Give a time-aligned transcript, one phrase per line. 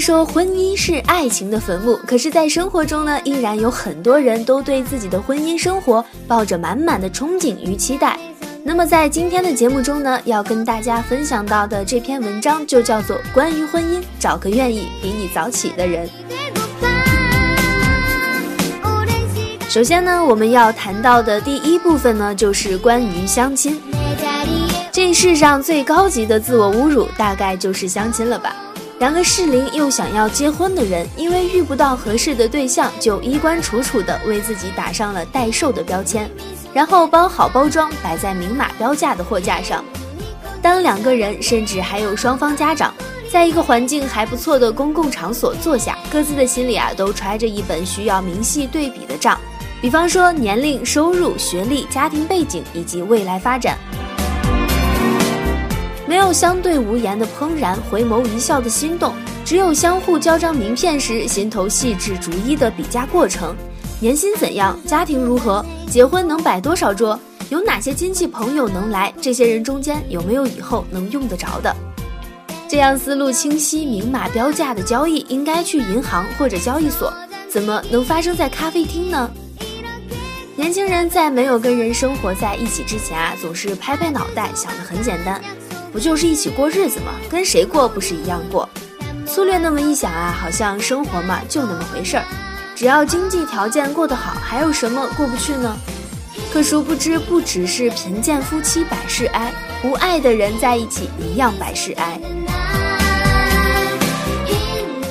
[0.00, 8.18] 说婚姻是爱情的坟墓，可是，在生活中呢，依然有很多人都对自己的婚姻生活抱着满满的憧憬与期待。
[8.62, 16.08] 那么，在今天的节目中呢，要跟大家分享到的这篇文章就叫做《关于婚姻，找个愿意比你早起的人》。
[19.68, 23.80] 首先呢，我们要谈到的第一部分呢，就是关于相亲。
[24.90, 28.56] 这世上最高级的自我侮辱，大概就是相亲了吧。
[28.98, 36.30] 两个适龄又想要结婚的人，因为遇不到合适的对象，就衣冠楚楚地为自己打上了待售的标签，
[36.72, 39.84] 然后包好包装摆在明码标价的货架上。
[40.62, 42.94] 当两个人，甚至还有双方家长，
[43.30, 49.38] 在一个环境还不错的公共场所坐下，各自的心里啊都揣着一本需要明细对比的账，
[49.82, 53.76] 比方说年龄、收入、学历、家庭背景以及未来发展。
[56.06, 59.12] 没有相对无言的怦然，回眸一笑的心动，
[59.44, 63.56] 只有相互交张名片时心头细致逐一的比价过程。
[63.98, 64.78] 年薪怎样？
[64.86, 65.64] 家庭如何？
[65.90, 67.18] 结婚能摆多少桌？
[67.48, 69.12] 有哪些亲戚朋友能来？
[69.20, 71.74] 这些人中间有没有以后能用得着的？
[72.68, 77.12] 这样思路清晰、明码标价的交易，应该去银行或者交易所，
[77.48, 79.30] 怎么能发生在咖啡厅呢？
[80.54, 85.40] 年轻人在没有跟人生活在一起之前啊，总是拍拍脑袋，想的很简单。
[85.92, 87.12] 不就是一起过日子吗？
[87.30, 88.68] 跟谁过不是一样过？
[89.26, 92.24] 粗略那么一想啊，好像生活嘛就那么回事儿，
[92.74, 95.76] 只要经济条件过得好，还有什么过不去呢？
[96.52, 99.52] 可殊不知，不只是贫贱夫妻百事哀，
[99.82, 102.18] 不爱的人在一起一样百事哀。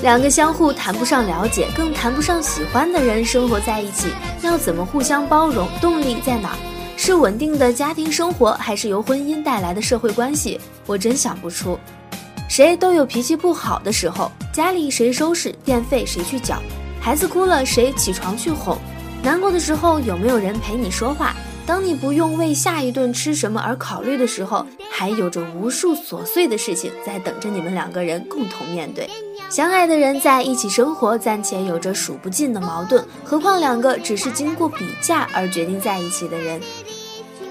[0.02, 4.08] 两个相互谈不上了解，更谈不上喜欢的人生活在一起，
[4.44, 5.68] 要怎么互相包容？
[5.82, 6.56] 动力在哪？
[6.98, 10.60] 是稳定的家庭生活，还是由婚姻带来的社会关系？
[10.86, 11.78] 我真想不出。
[12.48, 16.62] 谁都有脾气不好的时候，家里谁收拾，电费谁去缴，
[17.02, 18.78] 孩子哭了谁起床去哄，
[19.22, 21.36] 难过的时候有没有人陪你说话？
[21.66, 29.10] 当你不用为下一顿吃什么而考虑的时候，还有着无数琐碎的事情在等着你们两个人共同面对。
[29.50, 36.62] 相爱的人在一起生活，暂且有着数不尽的矛盾，何况两个只是经过比价而决定在一起的人。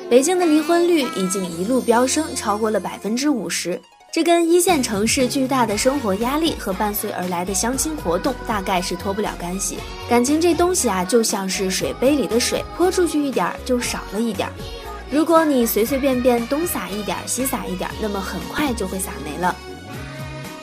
[0.08, 3.80] 北京的离婚率已经一路飙升，超过了百分之五十。
[4.14, 9.76] 这跟一线城市巨大的生活压力和伴随而来的相亲活动大概是脱不了干系。
[10.08, 14.54] 感情这东西啊，就像是水杯里的水，泼出去一点儿就少了一点儿。
[15.10, 19.52] 如果你随随便便东撒一点儿西撒一点儿，那么很快就会撒没了。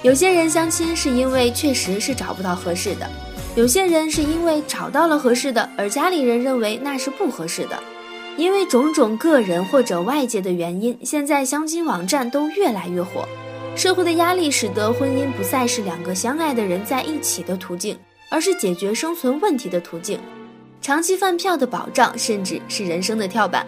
[0.02, 3.10] 有些人相亲是因为确实是找不到合适的，
[3.56, 7.78] 有些人是因为找到了合适的，而家里人认为那是不合适的。
[8.38, 13.28] 因为种种个人或者外界的原因，现在相亲网站都越来越火。
[13.76, 17.98] 社会的压力使得婚姻不再是两个相爱的人在一起的途径，
[18.30, 20.20] 而是解决生存问题的途径，
[20.82, 23.66] 长期饭票的保障，甚至是人生的跳板。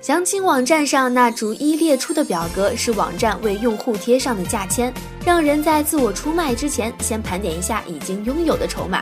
[0.00, 4.92] 相亲网站上那逐一列出的表格，是网站为用户贴上的价签，
[5.24, 9.00] 让人在自我出卖之前，先盘点一下已经拥有的筹码。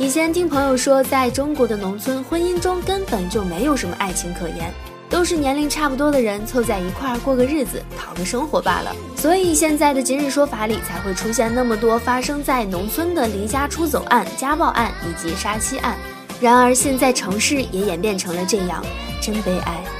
[0.00, 4.72] 以前听朋友说，在中国的农村，婚姻中根本就没有什么爱情可言，
[5.10, 8.96] 都是年龄差不多的人凑在一块儿过个日子，讨个生活罢了。
[9.14, 15.98] 所以现在的今日说法里才会出现那么多发生在农村的离家出走案、家暴案以及杀妻案。
[16.40, 18.82] 然而现在城市也演变成了这样，
[19.20, 19.99] 真悲哀。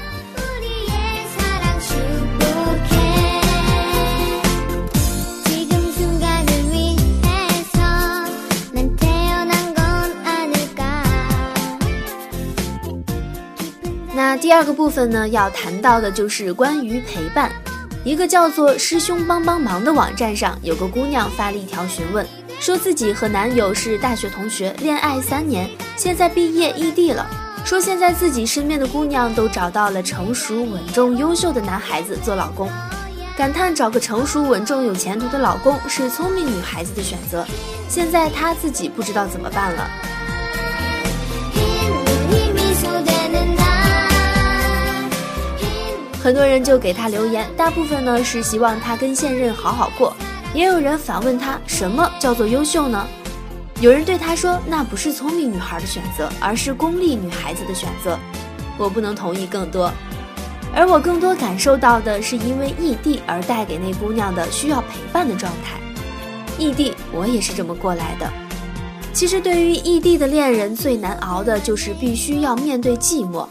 [14.41, 17.51] 第二个部分呢，要谈到的就是关于陪伴。
[18.03, 22.25] 一个叫做“师兄帮帮忙”的网站上，有个姑娘发了一条询问，
[22.59, 27.29] 说自己和男友是大学同学，恋爱三年，现在毕业异地了，
[27.63, 32.67] 说现在自己身边的姑娘都找到了成熟、稳重、优秀的男孩子做老公，
[33.37, 37.45] 感叹找个成熟、稳重、有前途的老公是聪明女孩子的选择。
[37.87, 39.87] 现在她自己不知道怎么办了。
[46.23, 50.15] 很多人就给他留言，大部分呢是希望他跟现任好好过，
[50.53, 53.07] 也有人反问他什么叫做优秀呢？
[53.79, 58.19] 有人对他说那不是聪明女孩的选择，而是功利女孩子的选择。
[58.77, 59.91] 我不能同意更多，
[60.75, 65.79] 而我更多感受到的是因为异地而带给那姑娘的需要陪伴的状态。
[66.59, 68.31] 异地，我也是这么过来的。
[69.11, 73.47] 其实对于异地的恋人，最难熬的就是必须要面对寂寞。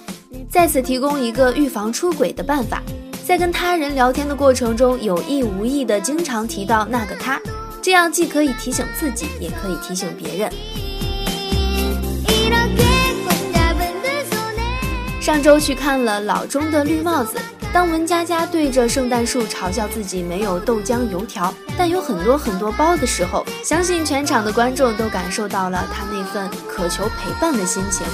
[0.51, 2.83] 在此提供一个预防出轨的办法，
[3.25, 7.41] 在跟他人聊天的过程中，有意无意的经常提到那个他，
[7.81, 10.53] 这样既可以提醒自己，也可以提醒别人。
[15.21, 17.39] 上周去看了老钟的绿帽子，
[17.73, 28.05] 当文佳佳对着圣诞树嘲笑自己没有豆浆油条，但有很多很多包的时候，相信全场的观众都感受到了他那份渴求陪伴的心情。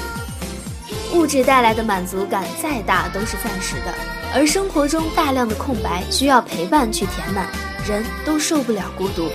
[1.16, 3.94] 物质带来的满足感再大都是暂时的，
[4.34, 7.48] 而生活中大量的空白需要陪伴去填满，
[7.88, 9.30] 人都受不了孤独。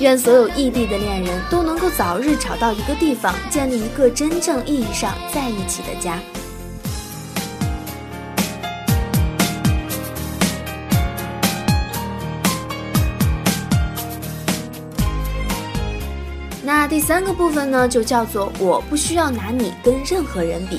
[0.00, 6.18] 愿所有异地的恋人都能够早日找到一个地方，建立一个真正意义上在一起的家。
[16.92, 20.78] 第三个部分呢，就叫做我不需要拿你跟任何人比，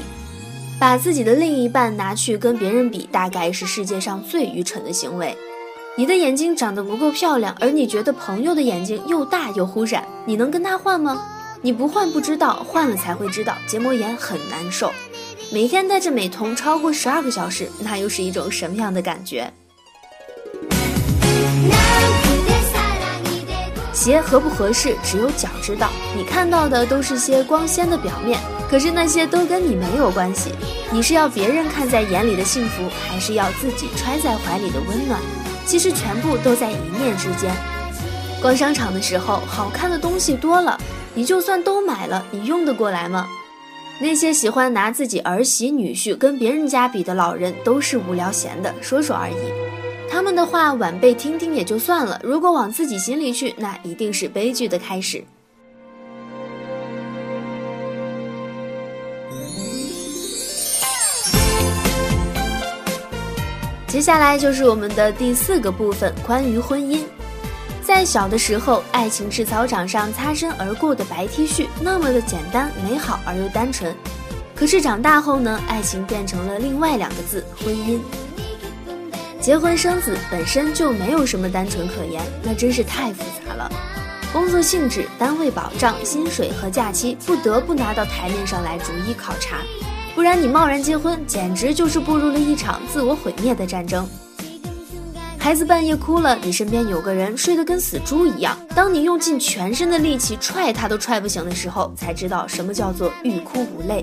[0.79, 5.35] 把自己的另一半拿去跟别人比，大概是世界上最愚蠢的行为。
[5.97, 11.19] 你的眼睛长得不够漂亮，而你觉得朋友的眼睛又大又忽闪，你能跟他换吗？
[11.63, 14.93] 你不换不知道，换了才会知道，结膜炎很难受。
[15.51, 19.51] 每天戴着美瞳超过十二个小时，那又是一种什么样的感觉？
[24.03, 25.89] 鞋合不合适，只有脚知道。
[26.13, 28.37] 你看到的都是些光鲜的表面，
[28.69, 30.51] 可是那些都跟你没有关系。
[30.91, 35.21] 你是要别人看在眼里的幸福，还是要自己揣在怀里的温暖？
[35.65, 37.49] 其实全部都在一念之间。
[38.41, 40.77] 逛商场的时候，好看的东西多了，
[41.13, 43.25] 你就算都买了，你用得过来吗？
[43.99, 49.35] 那些喜欢拿自己儿媳女婿跟别人家比的老人，都是无聊闲的，说说而已。
[50.13, 55.23] 他们的话晚辈听听也就算了，如果往自己心里去，那一定是悲剧的开始。
[63.87, 66.99] 接下来就是我们的第四个部分，关于婚姻。
[67.81, 73.95] 在小的时候，爱情是操场上擦身而过的白 T 恤，那么的简单、美好而又单纯。
[74.55, 77.99] 可是长大后呢，爱情变成了另外两个字：婚姻。
[79.43, 83.69] 结婚生子本身就没有什么单纯可言，那真是太复杂了。
[84.31, 89.57] 工作性质、单位保障、薪水和假期不得不拿到台面上来逐一考察，
[90.15, 94.07] 不然你贸然结婚，简直就是步入了一场自我毁灭的战争。
[95.37, 104.01] 孩子半夜哭了，你身边有个人睡得跟死猪一样，当你用尽全身的力气踹他都踹不醒的时候，才知道什么叫做欲哭无泪。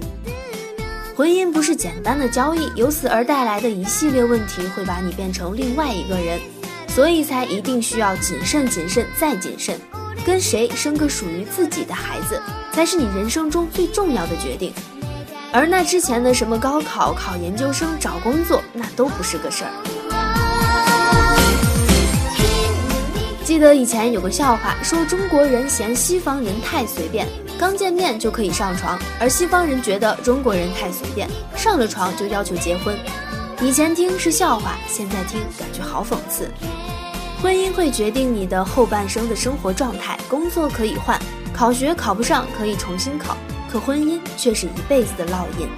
[1.21, 6.41] 婚姻不是简单的交易，由此而带来的一系列问题会把你变成另外一个人，
[6.89, 9.79] 所以才一定需要谨慎、谨慎再谨慎。
[10.25, 12.41] 跟谁生个属于自己的孩子，
[12.73, 14.73] 才是你人生中最重要的决定。
[15.53, 19.71] 而那之前的什么高考、考研究生、找工作，那都不是个事儿。
[23.45, 27.29] 记得以前有个笑话，说中国人嫌西方人太随便。
[27.61, 32.97] 刚见面就可以上床，而西方人觉得中国人太随便，上了床就要求结婚。
[33.61, 36.51] 以前听是笑话，现在听感觉好讽刺。
[37.43, 41.21] 婚姻会决定你的后半生的生活状态，工作可以换，
[41.53, 43.37] 考学考不上可以重新考，
[43.71, 45.69] 可婚姻却是一辈子的烙印。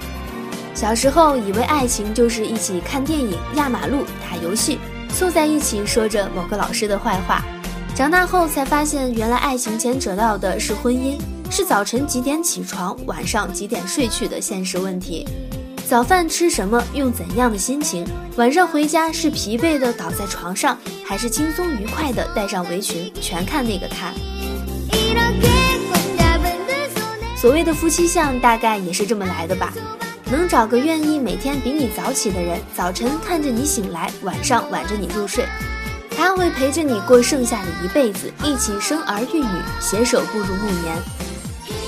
[0.73, 4.79] 小时候以为爱情就是一起看电影、压马路、打游戏，
[5.13, 7.43] 凑在一起说着某个老师的坏话。
[7.93, 11.19] 长大后才发现，原来爱情牵扯到的是婚姻。
[11.55, 15.23] 是早晨几点起床，晚上几点睡去的现实问题。
[15.87, 18.03] 早饭吃什么，用怎样的心情？
[18.37, 23.13] 晚上回家是疲惫的倒在床上，还是轻松愉快的带上围裙？
[23.21, 24.11] 全看那个他。
[27.39, 29.71] 所谓的夫妻相，大概也是这么来的吧？
[30.31, 35.45] 能找个愿意每天比你早起的人，早晨看着你醒来，晚上挽着你入睡，
[36.17, 40.97] 他会陪着你过剩下的一辈子，一起生儿育女，携手步入暮年。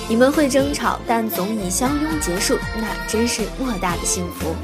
[0.07, 4.55] 你们会争吵，但总以相拥结束，那真是莫大的幸福。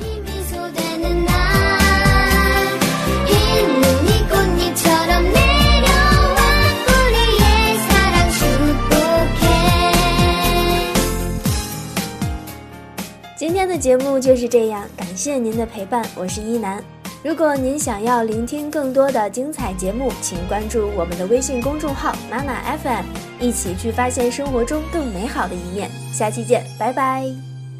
[13.35, 16.83] 今天的节目就是这样，感谢您的陪伴，我是一楠。
[17.23, 23.05] 如果您想要聆听更多的精彩节目，请关注我们的微信公众号“妈妈 FM”，
[23.39, 25.87] 一起去发现生活中更美好的一面。
[26.11, 27.23] 下期见，拜拜。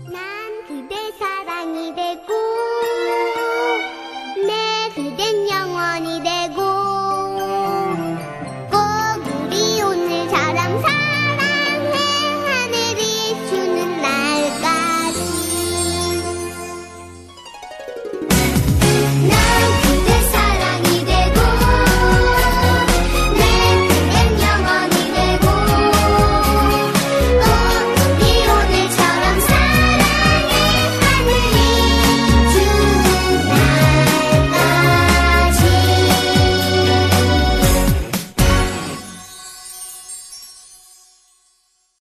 [0.06, 0.20] 妈妈